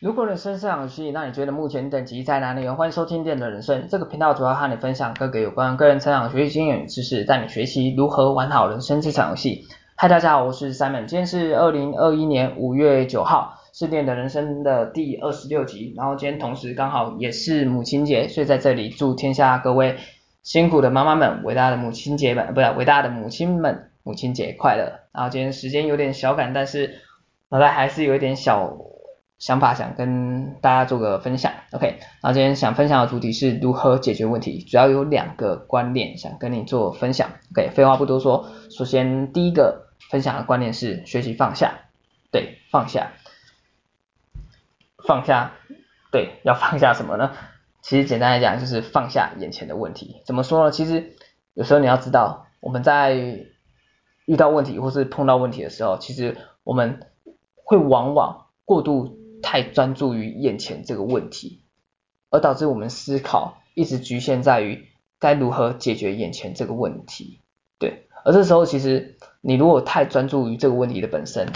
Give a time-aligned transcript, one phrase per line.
[0.00, 2.68] 如果人生是场游戏，那你觉得目前等级在哪里？
[2.68, 9.64] 欢迎收听电的人生这个频道，主要和你分享各个有关个人成长、学习经验与知识，带你学习如何玩好人生这场游戏。
[9.94, 15.94] 嗨，大家好，我是 Simon，今天是二零二一年五月九号，是电的人生的第二十六集。
[15.96, 19.96] 然后今天同时刚好也是母亲节，所以在这里祝天下各位
[20.42, 25.00] 辛苦的妈妈们，伟大的母亲节们，不是伟大的母亲们，母亲节快乐。
[25.12, 26.96] 然后今天时间有点小赶，但是
[27.48, 28.76] 脑袋还是有一点小。
[29.44, 41.74] 想法想跟大家做个分享，OK，然后今天想分享的主题是如何解决问题，主要有两个观念想跟你做分享，OK，废话不多说，首先第一个分享的观念是学习放下，
[42.30, 43.12] 对，放下，
[45.06, 45.52] 放下，
[46.10, 47.32] 对，要放下什么呢？
[47.82, 50.70] 其实简单来讲就是放下眼前的问题，怎么说呢？
[50.70, 51.16] 其实
[51.52, 53.12] 有时候你要知道，我们在
[54.24, 57.00] 遇到问题或是碰到问题的时候，其实我们
[57.56, 59.22] 会往往过度。
[59.44, 61.60] 太专注于眼前这个问题，
[62.30, 67.40] 而导致我们思考一直局限在于该如何解决眼前这个问题。
[67.78, 71.52] 对，而这时候其实你如果太专注于这个问题的本身，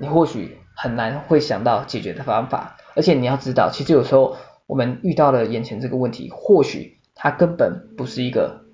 [0.00, 2.78] 你或许很难会想到解决的方法。
[2.96, 8.64] 而且你要知道，其实有时候我们遇到了眼前这个问题，或许它根本不是一个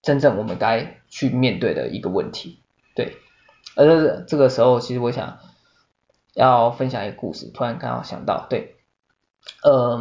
[0.00, 2.60] 真正我们该去面对的一个问题。
[2.94, 3.16] 对，
[3.74, 5.38] 而这个时候其实我想。
[6.34, 8.76] 要分享一个故事，突然刚好想到，对，
[9.62, 9.98] 呃，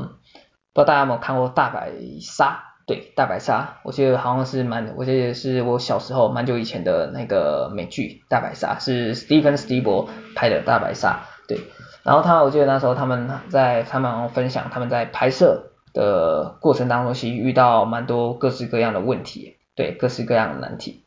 [0.74, 2.72] 不知道大家有没有看过大白鲨？
[2.86, 11.62] 对，大白鲨，我记得好像是蛮，我记得是我小时候蛮久以前的那个美剧《大白鲨》，是史蒂芬史蒂博拍的《大白鲨》，对，
[12.04, 21.06] 然后他我记得那时候他们在他们分享他们在拍摄的过程当中，其实遇到蛮多各式各样的问题，对，各式各样的难题，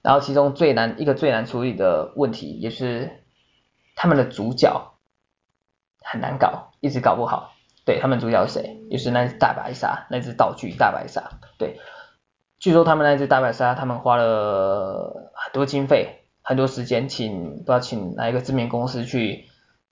[0.00, 3.10] 然后其中最难一个最难处理的问题也是。
[4.00, 4.92] 他们的主角
[6.04, 7.52] 很难搞，一直搞不好。
[7.84, 8.86] 对，他们主角是谁？
[8.92, 11.32] 就是那只大白鲨，那只道具大白鲨。
[11.58, 11.80] 对，
[12.60, 19.48] 据说他们那只大白鲨，他们花了很多经费、很多时间，请不知道请哪一个知名公司去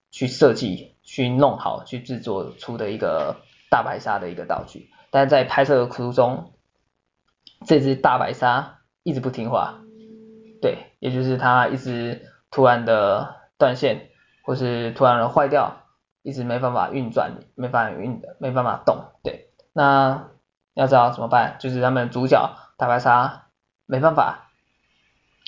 [0.09, 3.35] 去设计、去弄好、去制作出的一个
[3.69, 4.89] 大白鲨的一个道具。
[5.11, 6.53] 但在拍摄的途中，
[7.65, 9.81] 这只大白鲨一直不听话。
[10.61, 13.35] 对，也就是它一直突然的。
[13.57, 14.09] 断线，
[14.43, 15.83] 或是突然的坏掉，
[16.21, 20.29] 一直没办法运转，没办法运，没办法动，对，那
[20.73, 21.55] 要知道怎么办？
[21.59, 23.47] 就是他们主角大白鲨
[23.85, 24.49] 没办法，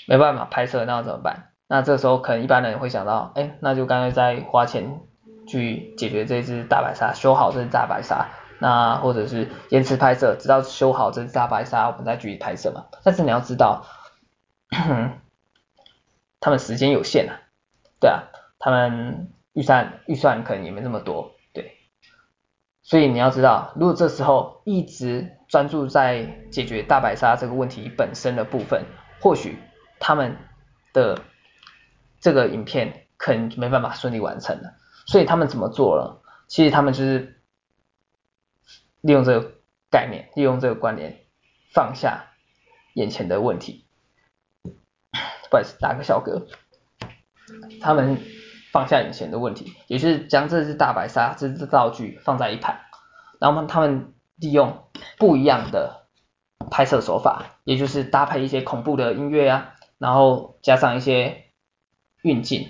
[0.08, 1.52] 没办法拍摄，那要怎么办？
[1.68, 5.02] 那这时候可能一般人会想到，哎，那就干脆再花钱
[5.48, 12.86] 去解决这只大白鲨，修好这只大白鲨，那或者是延迟拍摄，直到修好这只大白鲨，我们再继续拍摄嘛。
[13.04, 13.86] 但是你要知道，
[16.42, 17.38] 他们时间有限啊。
[18.00, 18.24] 对啊，
[18.60, 21.78] 他们预算预算可能也没那么多，对，
[22.82, 28.86] 所以你要知道，如果这时候一直专注在解决大白鲨这个问题本身的部分，
[29.22, 29.58] 或许
[30.00, 30.38] 他们
[30.94, 31.22] 的
[32.20, 34.76] 这个影片可能就没办法顺利完成了。
[35.06, 36.22] 所以他们怎么做了？
[36.48, 37.42] 其实他们就是
[39.02, 39.54] 利用这个
[39.90, 41.26] 概念，利用这个观念，
[41.74, 42.28] 放下
[42.94, 43.88] 眼前的问题。
[45.50, 46.48] 不好意思，打个小嗝。
[47.82, 48.18] 他们
[48.72, 52.76] 放下眼前的问题，也是将这只大白鲨这只道具放在一旁，
[53.40, 54.84] 然后他们利用
[55.18, 56.08] 不一样的
[56.70, 61.46] 拍摄手法，也就是搭配一些恐怖的音乐啊，然后加上一些
[62.22, 62.68] 运镜，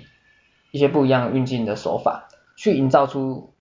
[0.71, 3.53] 一些不一样运镜的手法，去营造出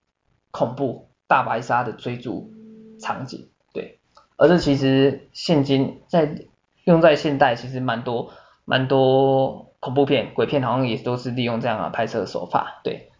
[0.51, 2.53] 恐怖大白鲨的追逐
[3.01, 3.51] 场景。
[3.73, 3.99] 对，
[4.37, 6.47] 而这其实现今在
[6.85, 8.33] 用在现代其实蛮多
[8.65, 9.68] 蛮多。
[9.81, 13.11] 恐怖片、鬼片好像也都是利用这样的拍摄手法，对，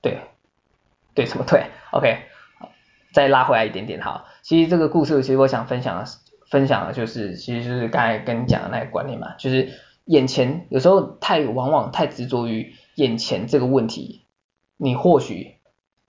[0.00, 0.20] 对，
[1.14, 2.22] 对，什么 对？OK，
[3.12, 4.24] 再拉回来一点点哈。
[4.42, 6.04] 其实这个故事，其实我想分享的，
[6.50, 14.24] 分享的就是，其实就是刚才跟你讲的那个观念嘛，就是眼前有时候太往往太执着于眼前这个问题，
[14.78, 15.58] 你或许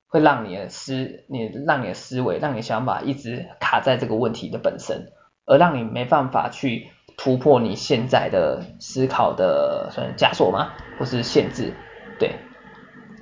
[0.07, 5.11] 会让你的思，你让你的思维，让你的想法一直卡在这个问题的本身，
[5.45, 6.91] 而让你没办法去。
[7.17, 10.73] 突破你现在的思考的算枷锁吗？
[10.97, 11.75] 或是限制？
[12.17, 12.37] 对，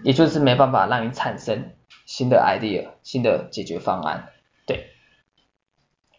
[0.03, 1.71] 也就是没办法让你产生
[2.05, 4.29] 新的 idea、新的解决方案。
[4.65, 4.91] 对，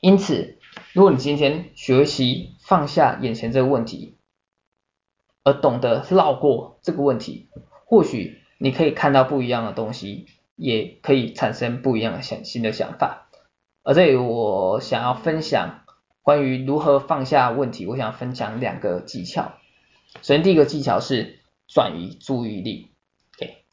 [0.00, 0.58] 因此，
[0.92, 4.18] 如果你今天学习放下眼前这个问题，
[5.42, 7.48] 而懂得绕过这个问题，
[7.86, 13.28] 或许你可以看到不一样的东西，也可以产生不一样的想新的想法。
[13.84, 15.78] 而这里我想要分享。
[16.30, 19.54] 关于如何放下问题，我想分享两个技巧。
[20.22, 22.92] 首先，第一个技巧是转移注意力。
[23.36, 23.64] OK，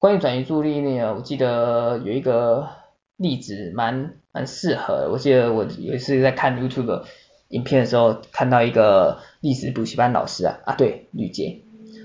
[0.00, 2.70] 关于转移注意力呢，我记得有一个
[3.16, 5.10] 例子蛮蛮适合。
[5.12, 7.04] 我记得我有一次在看 YouTube
[7.50, 11.62] 影片的时候，看到一个历史补习班老师啊，啊对，吕杰，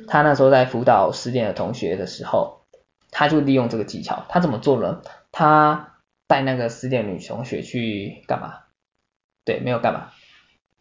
[0.07, 2.61] 他那时候在辅导失恋的同学的时候，
[3.09, 5.01] 他就利用这个技巧，他怎么做呢？
[5.31, 5.95] 他
[6.27, 8.59] 带那个失恋女同学去干嘛？
[9.47, 10.09] 对，没有干嘛，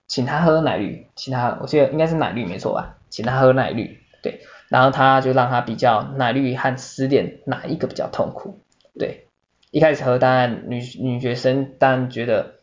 [0.09, 4.41] 请他喝奶绿，请他，我记得应该是奶绿没错吧，请他喝奶绿，对。
[4.69, 8.59] 然后他就让他比较奶绿和失恋哪一个比较痛苦，
[8.99, 9.29] 对，
[9.71, 12.55] 一开始喝当然女女学生当然觉得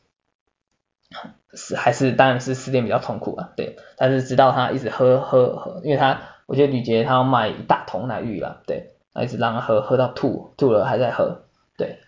[1.53, 11.45] 是还是当然是失恋比较痛苦啊，对，但是直到他一直喝喝喝，因为他我觉得吕捷他要卖一大桶奶绿了，对，他一直让他喝喝到吐吐了还在喝，
[11.77, 11.99] 对，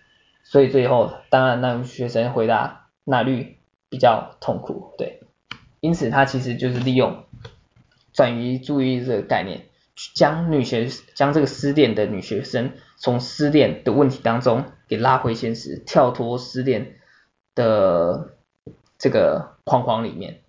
[0.44, 3.60] 所以最后当然那个学生回答奶绿
[3.90, 5.22] 比较痛苦，对，
[5.80, 7.24] 因此他其实就是利用
[8.14, 9.66] 转移注意力这个概念。
[10.14, 16.96] 将女学将这个失恋的女学生从失恋的问题当中给拉回现实，跳脱失恋
[17.56, 18.34] 的
[18.98, 20.42] 这个框框里面。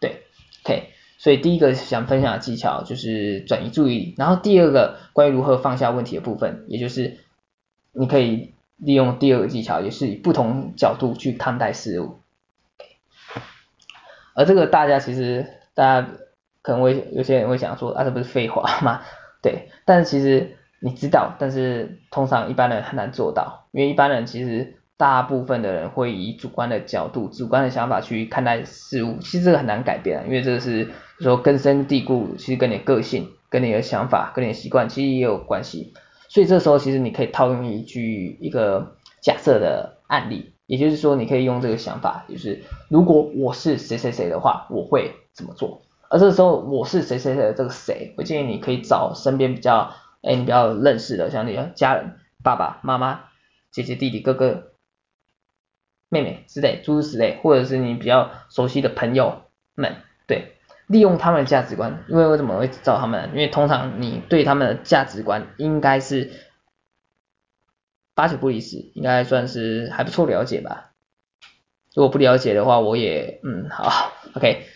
[0.00, 0.22] 对
[0.64, 7.18] ，OK，所以第一个想分享的技巧就是转移注意力，然后第二个关于如何放下问题的部分，也就是
[7.92, 12.19] 你可以利用第二个技巧，也是以不同角度去看待事物。
[14.40, 16.08] 而这个大家其实大家。
[16.62, 19.00] 可能会有些人会想说啊，这不是废话吗？
[19.42, 30.90] 对，但是其实你知道，但是通常一般人很难做到，因为一般人其实大部分的人会以主观的角度、主观的想法去看待事物，其实这个很难改变，因为这个是
[31.20, 35.94] 说根深蒂固，其实跟你的个性、跟你的想法、跟你的习惯其实也有关系。
[36.28, 45.82] 所以这时候其实你可以套用一句一个假设的案例，也就是说你可以用这个想法，就是如果我是谁谁谁的话，我会怎么做？
[46.08, 53.22] 而这时候我是谁谁谁的这个谁，我建议你可以找身边比较，哎，你比较认识的，像你的家人、爸爸妈妈、
[53.72, 54.70] 姐姐、弟弟、哥哥、
[56.08, 59.42] 妹妹之类，诸如此类，或者是你比较熟悉的朋友
[59.74, 59.96] 们，
[60.28, 60.52] 对，
[60.86, 63.30] 利用他们的价值观，因为为什么会找他们？
[63.32, 66.30] 因为通常你对他们的价值观应该是
[68.20, 70.92] 八九不离十，应该算是还不错了解吧。
[71.94, 74.66] 如果不了解的话，我也，嗯，好，OK。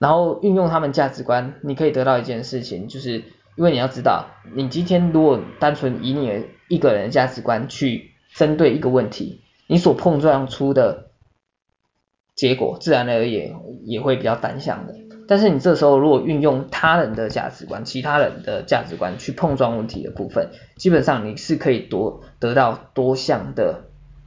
[0.00, 3.22] 然后运用他们价值观，你可以得到一件事情，就是
[3.54, 11.12] 因为你要知道，你今天如果单纯以你一个人的价值观去针对一个问题，你所碰撞出的
[12.34, 13.28] 结果，自然而然
[13.84, 14.96] 也会比较单向的。
[15.28, 23.84] 但是你这时候如果运用他人的价值观，其他人的价值观去碰撞问题的部分，基本上你是可以多得到多项的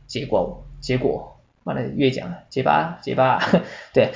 [0.08, 0.66] 结果。
[0.82, 3.40] 结果，完了越讲结巴结巴，
[3.94, 4.14] 对。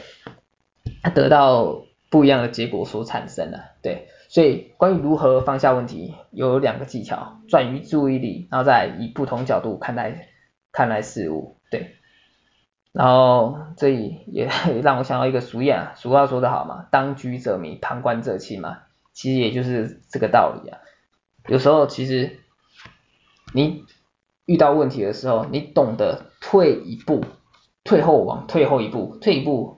[1.14, 10.28] 得到不一样的结果所产生的，对，所以关于如何放下问题，有两个技巧，转移注意力，然后再以不同角度看待
[10.74, 11.96] 看待事物，对，
[12.92, 14.50] 然后这里也
[14.84, 18.80] 让我想到一个俗谚啊，俗话说得好嘛，当局者迷，旁观者清嘛，
[19.14, 20.80] 其实也就是这个道理啊。
[21.48, 22.40] 有时候其实
[23.54, 23.86] 你
[24.46, 27.24] 遇到问题的时候，你懂得退一步，
[27.84, 29.78] 退后往退后一步，退一步。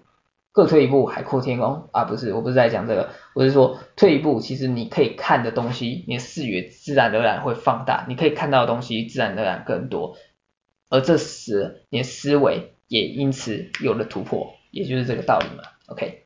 [0.54, 2.04] 各退一步，海阔天空啊！
[2.04, 10.18] 不是，我不是在讲这个，我是说退一步，其实你可以看的东西，你的视野自然而然会放大，你可以看到的东西自然而然更多，
[10.90, 15.64] 而这时你的思维也因此有了突破，也就是这个道理嘛。
[15.88, 16.26] OK，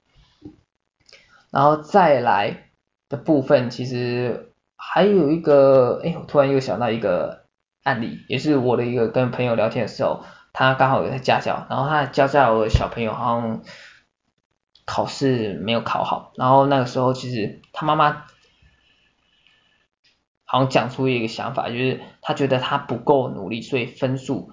[1.52, 2.72] 然后再来
[3.08, 7.46] 的部分，其实还有一个，哎，我突然又想到一个
[7.84, 13.62] 案例，也是我的一个跟朋友聊天的时候，他刚好有在家教，然后他教教我的小朋友好像。
[14.88, 18.28] 考试没有考好，然后那个时候其实他妈妈
[20.44, 24.52] 好像讲出一个想法，就是他觉得他不够努力，所以分数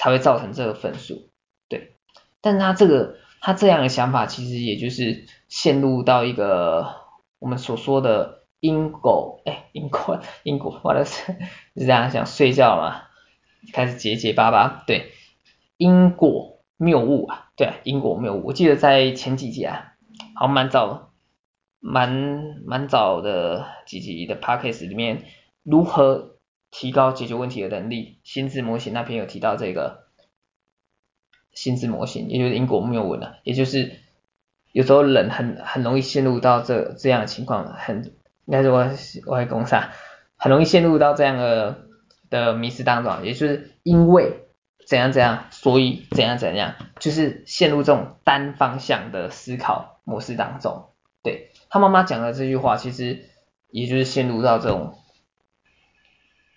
[0.00, 1.28] 才会造成这个分数，
[1.68, 1.96] 对。
[2.40, 6.94] 但是他这个他这样的想法，其实也就是陷入到一个
[7.38, 11.34] 我们所说的因果，哎，因果 因果，我的是
[11.76, 13.02] 是这样想睡觉嘛，
[13.74, 15.12] 开始结结巴巴，对，
[15.76, 16.56] 因果。
[16.82, 18.46] 谬误啊，对，因果谬误。
[18.46, 19.96] 我记得在前几集啊，
[20.34, 21.12] 好蛮早，
[21.78, 25.24] 蛮蛮早的几集的 podcast 里面，
[25.62, 26.36] 如何
[26.70, 28.18] 提高解决问题的能力？
[28.22, 30.04] 心智模型那篇有提到这个
[31.52, 33.92] 心智模型，也就是因果谬误呢，也就是
[34.72, 38.12] 有时候人很很容易陷入到这这样的情况，很
[38.46, 38.78] 应该是我
[39.26, 39.92] 我会讲啥，
[40.36, 41.86] 很容易陷入到这样的
[42.28, 44.46] 的迷思当中，也就是因为。
[44.86, 50.88] 怎样怎样，所以怎样怎样，就是陷入这种单方向的思考模式当中。
[51.22, 53.28] 对，他妈妈讲的这句话，其实
[53.68, 54.98] 也就是陷入到这种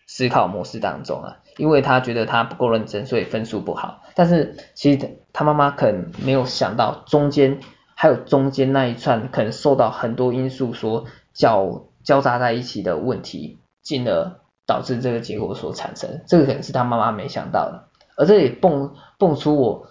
[0.06, 4.02] 思考模式当中啊，因为他觉得他不够认真，所以分数不好。
[4.16, 7.60] 但是其实他妈妈可能没有想到中间
[7.96, 16.22] 还有中间那一串可能受到很多因素所交交杂在一起的问题，进而导致这个结果所产生。
[16.28, 17.88] 这个可能是他妈妈没想到的。
[18.16, 19.88] 而这里蹦蹦出我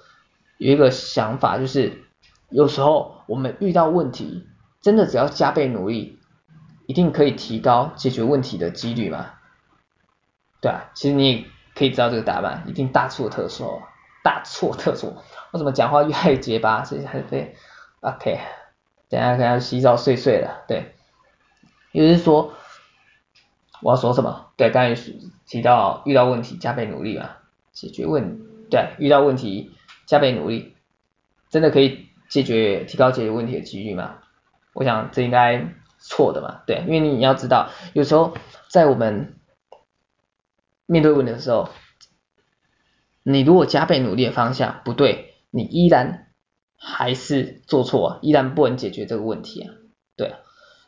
[0.58, 2.04] 有一个想法，就是
[2.50, 4.46] 有时候我们遇到问题，
[4.80, 6.18] 真的只要加倍努力，
[6.86, 9.30] 一定可以提高解决问题的几率吗？
[10.62, 13.82] 对啊，其实你也可以知道这个答案，一定大错特错，
[14.22, 15.22] 大错特错。
[15.50, 17.56] 我怎么讲话越来越结巴，所以还是对
[18.00, 18.38] ，OK，
[19.10, 20.94] 等下等下洗澡睡睡了，对。
[21.90, 22.54] 也就是说，
[23.82, 24.52] 我要说什么？
[24.56, 25.02] 对，刚才
[25.46, 27.28] 提到遇到问题加倍努力嘛，
[27.72, 28.40] 解决问，
[28.70, 29.72] 对，遇到问题
[30.06, 30.74] 加倍努力，
[31.50, 34.20] 真的可以解决提高解决问题的几率吗？
[34.72, 35.66] 我想这应该
[35.98, 38.32] 错的嘛，对，因为你要知道，有时候
[38.68, 39.34] 在我们
[40.86, 41.70] 面对问题的时候，
[43.22, 46.32] 你如果加倍努力的方向不对，你依然
[46.76, 49.74] 还是做错，依然不能解决这个问题啊。
[50.16, 50.38] 对啊，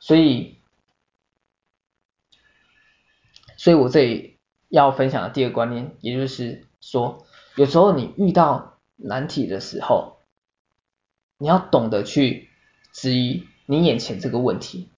[0.01, 0.59] 所以，
[3.57, 7.25] 所以我这里要分享的第二个观念，也就是说，
[7.57, 10.19] 有时候你遇到难题的时候，
[11.39, 12.51] 你要懂得去
[12.93, 14.91] 质疑你眼前这个问题，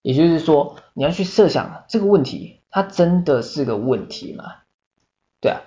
[0.00, 2.60] 也就是说，你要去设想这个问题。
[2.72, 4.62] 它真的是个问题吗？
[5.42, 5.60] 对啊，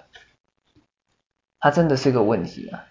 [1.59, 2.81] 它真的是个问题吗？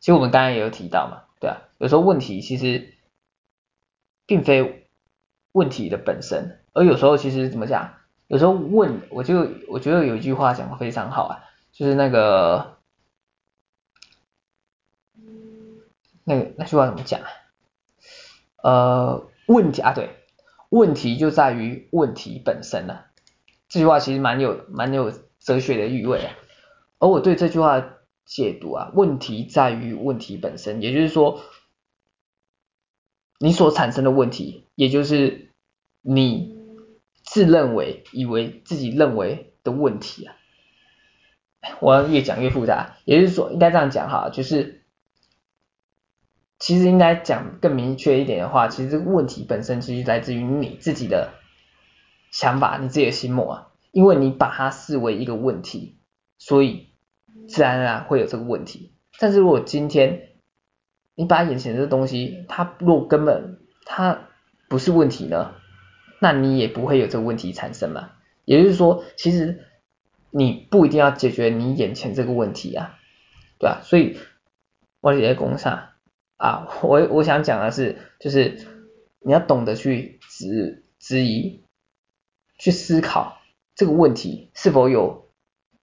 [0.00, 2.92] 其实我们刚才也有提到嘛，对啊，有时候问题其实
[4.26, 4.86] 并非
[5.52, 7.94] 问题的本身，而有时候其实怎么讲？
[8.26, 12.76] 有时候问，我就我觉得有一句话讲的非常好啊，就是那个
[16.24, 17.28] 那那句话怎么讲啊？
[18.62, 20.25] 呃，问题啊，对。
[20.70, 23.06] 问题就在于问题本身了，
[23.68, 26.32] 这句话其实蛮有蛮有哲学的意味啊。
[26.98, 27.94] 而我对这句话
[28.24, 31.40] 解读啊，问题在于问题本身，也就是说，
[33.38, 35.50] 你所产生的问题，也就是
[36.02, 36.56] 你
[37.22, 40.36] 自认为以为自己认为的问题啊。
[41.80, 44.82] 我要越讲越复杂，也就是说，应该这样讲哈，就是。
[46.66, 51.34] 其实应该讲更明确一点的话，其实这个问题本身其实来自于你自己的
[52.32, 56.00] 想法，你自己的心魔啊，因为你把它视为一个问题，
[56.38, 56.88] 所以
[57.46, 58.90] 自然而然会有这个问题。
[59.20, 60.30] 但是如果今天
[61.14, 64.26] 你把眼前的这东西，它若根本它
[64.68, 65.52] 不是问题呢，
[66.18, 68.10] 那你也不会有这个问题产生嘛。
[68.44, 69.60] 也就是说，其实
[70.32, 72.98] 你不一定要解决你眼前这个问题啊，
[73.60, 73.82] 对吧？
[73.84, 74.18] 所以
[75.00, 75.90] 我也在工厂。
[76.36, 78.66] 啊，我我想讲的是，就是
[79.20, 81.62] 你要懂得去质质疑，
[82.58, 83.40] 去思考
[83.74, 85.30] 这个问题是否有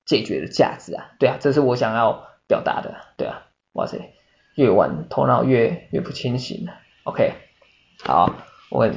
[0.05, 1.11] 解决的价值啊？
[1.19, 4.13] 对啊，这是我想要表达的，对啊，哇塞，
[4.55, 7.33] 越玩头脑越越不清醒了，OK，
[8.03, 8.35] 好，
[8.69, 8.87] 我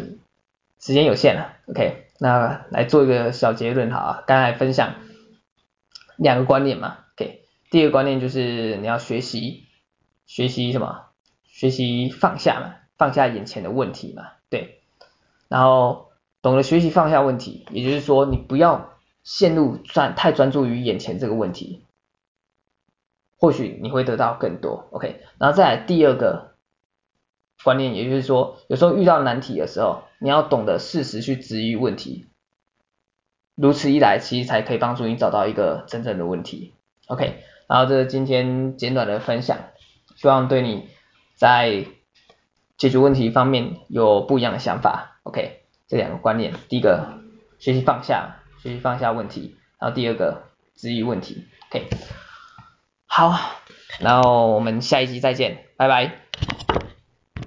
[0.79, 4.97] 时间有限了，OK，那来做一个小结论，好啊，刚才分享
[6.17, 9.65] 两个观念嘛，OK，第二个观念就是你要学习
[10.27, 11.06] 学习什么？
[11.57, 14.83] 学习放下嘛，放下眼前的问题嘛，对，
[15.49, 16.11] 然后
[16.43, 18.91] 懂得学习放下问题，也就是说你不要
[19.25, 21.83] 陷入专太专注于眼前这个问题，
[23.39, 26.57] 或许你会得到更多，OK，然后再来第二个
[27.65, 32.27] 观念，也就是说有时候遇到难题的时候，你要懂得适时去质疑问题，
[33.55, 36.75] 如此一来，其实才可以帮助你找到一个真正的问题
[37.07, 39.57] ，OK，然后这是今天简短的分享，
[40.17, 40.95] 希望对你。
[41.37, 41.87] 在
[42.77, 47.21] 解决问题方面有不一样的想法，OK，这两个观念，第一个
[47.59, 51.87] 学习放下，学习放下问题，然后第二个治愈问题，OK，
[53.07, 53.39] 好，
[54.01, 56.56] 然后我们下一集再见，拜拜。